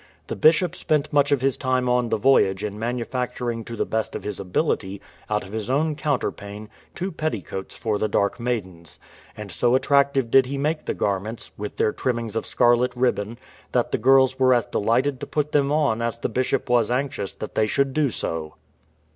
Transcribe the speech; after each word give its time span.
The 0.25 0.35
Bishop 0.35 0.73
spent 0.75 1.13
much 1.13 1.31
of 1.31 1.41
his 1.41 1.57
time 1.57 1.87
on 1.87 2.09
the 2.09 2.17
voyage 2.17 2.63
in 2.63 2.79
manufacturing 2.79 3.63
to 3.65 3.75
the 3.75 3.85
best 3.85 4.15
of 4.15 4.23
his 4.23 4.39
ability 4.39 4.99
out 5.29 5.43
of 5.43 5.51
his 5.53 5.69
own 5.69 5.95
counterpane 5.95 6.69
two 6.95 7.11
petticoats 7.11 7.77
for 7.77 7.99
the 7.99 8.07
dark 8.07 8.39
maidens. 8.39 8.97
And 9.37 9.51
so 9.51 9.75
attractive 9.75 10.31
did 10.31 10.47
he 10.47 10.57
make 10.57 10.85
the 10.85 10.95
garments, 10.95 11.51
with 11.55 11.77
their 11.77 11.93
trimmings 11.93 12.35
of 12.35 12.47
scarlet 12.47 12.93
ribbon, 12.95 13.37
that 13.73 13.91
the 13.91 13.99
girls 13.99 14.39
were 14.39 14.55
as 14.55 14.65
de 14.65 14.79
lighted 14.79 15.19
to 15.19 15.27
put 15.27 15.51
them 15.51 15.71
on 15.71 16.01
as 16.01 16.17
the 16.17 16.29
Bishop 16.29 16.67
was 16.67 16.89
anxious 16.89 17.35
that 17.35 17.53
they 17.53 17.67
should 17.67 17.93
do 17.93 18.09
so. 18.09 18.55